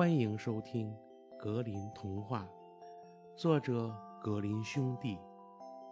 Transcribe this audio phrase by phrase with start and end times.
[0.00, 0.90] 欢迎收听
[1.36, 2.48] 《格林童话》，
[3.36, 5.18] 作者格林兄弟，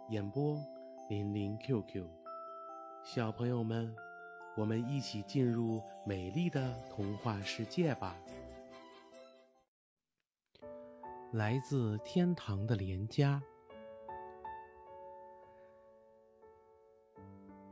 [0.09, 0.57] 演播
[1.07, 2.07] 林林 QQ。
[3.03, 3.95] 小朋友们，
[4.57, 8.17] 我们一起进入美丽的童话世界吧！
[11.33, 13.39] 来自天堂的连家，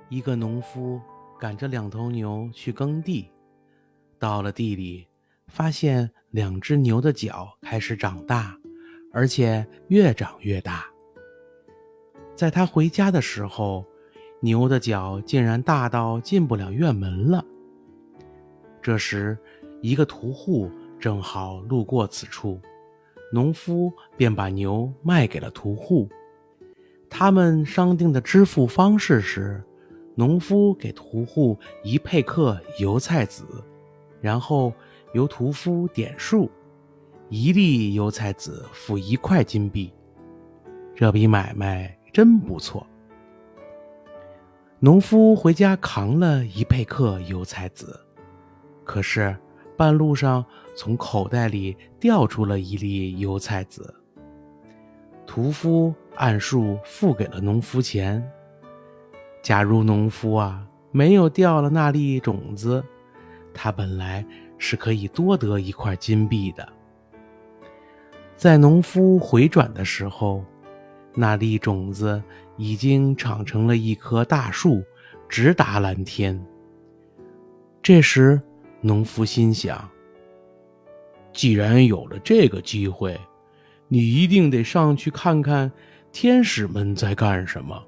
[0.07, 1.01] 一个农夫
[1.39, 3.31] 赶着两头牛去耕地，
[4.19, 5.07] 到了地里。
[5.47, 8.55] 发现两只牛的脚开始长大，
[9.11, 10.85] 而且越长越大。
[12.35, 13.83] 在他回家的时候，
[14.41, 17.43] 牛的脚竟然大到进不了院门了。
[18.81, 19.37] 这时，
[19.81, 20.69] 一个屠户
[20.99, 22.59] 正好路过此处，
[23.33, 26.07] 农夫便把牛卖给了屠户。
[27.09, 29.63] 他们商定的支付方式是：
[30.13, 33.45] 农夫给屠户一佩克油菜籽，
[34.21, 34.71] 然后。
[35.13, 36.49] 由屠夫点数，
[37.29, 39.93] 一粒油菜籽付一块金币，
[40.95, 42.85] 这笔买卖真不错。
[44.79, 47.99] 农夫回家扛了一佩克油菜籽，
[48.83, 49.35] 可是
[49.75, 53.93] 半路上从口袋里掉出了一粒油菜籽。
[55.25, 58.23] 屠夫按数付给了农夫钱。
[59.41, 62.83] 假如农夫啊没有掉了那粒种子，
[63.53, 64.25] 他本来。
[64.57, 66.67] 是可以多得一块金币的。
[68.35, 70.43] 在农夫回转的时候，
[71.15, 72.21] 那粒种子
[72.55, 74.83] 已经长成了一棵大树，
[75.27, 76.39] 直达蓝天。
[77.81, 78.39] 这时，
[78.81, 79.89] 农夫心想：
[81.33, 83.19] 既然有了这个机会，
[83.87, 85.71] 你一定得上去看看
[86.11, 87.83] 天使们在干什么。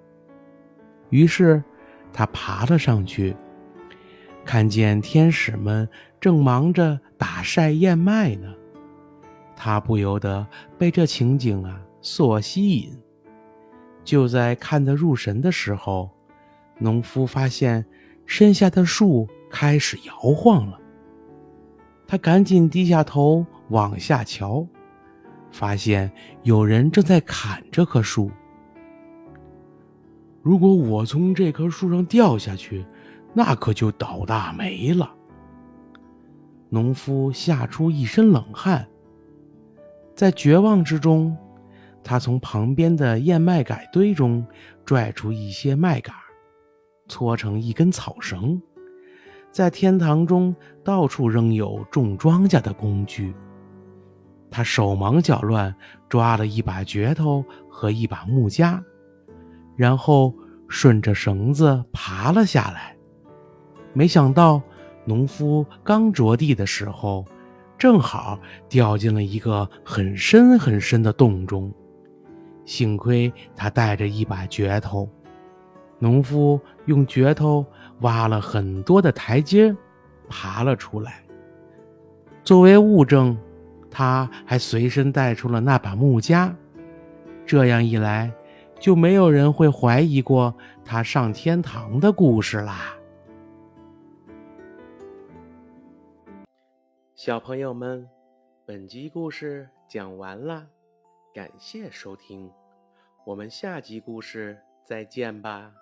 [1.09, 1.63] 于是，
[2.11, 3.35] 他爬了上去。
[4.49, 5.87] 看见天使们
[6.19, 8.51] 正忙着打晒燕麦呢，
[9.55, 10.43] 他不由得
[10.75, 12.91] 被这情景啊所吸引。
[14.03, 16.09] 就在看得入神的时候，
[16.79, 17.85] 农夫发现
[18.25, 20.79] 身下的树开始摇晃了。
[22.07, 24.65] 他赶紧低下头往下瞧，
[25.51, 26.11] 发现
[26.41, 28.31] 有人正在砍这棵树。
[30.41, 32.83] 如果我从这棵树上掉下去，
[33.33, 35.13] 那可就倒大霉了。
[36.69, 38.87] 农夫吓出一身冷汗，
[40.15, 41.35] 在绝望之中，
[42.03, 44.45] 他从旁边的燕麦秆堆中
[44.85, 46.13] 拽出一些麦秆，
[47.07, 48.61] 搓成一根草绳，
[49.51, 53.33] 在天堂中到处扔有种庄稼的工具。
[54.51, 55.73] 他手忙脚乱
[56.07, 58.83] 抓了一把镢头和一把木夹，
[59.75, 60.33] 然后
[60.67, 62.95] 顺着绳子爬了下来。
[63.93, 64.61] 没想到，
[65.05, 67.25] 农夫刚着地的时候，
[67.77, 71.71] 正好掉进了一个很深很深的洞中。
[72.65, 75.09] 幸亏他带着一把镢头，
[75.97, 77.65] 农夫用镢头
[78.01, 79.75] 挖了很多的台阶，
[80.29, 81.23] 爬了出来。
[82.43, 83.35] 作为物证，
[83.89, 86.55] 他还随身带出了那把木夹。
[87.45, 88.31] 这样一来，
[88.79, 90.53] 就没有人会怀疑过
[90.85, 92.93] 他上天堂的故事啦。
[97.21, 98.09] 小朋友们，
[98.65, 100.65] 本集故事讲完啦，
[101.33, 102.49] 感谢收听，
[103.25, 105.73] 我们下集故事再见吧。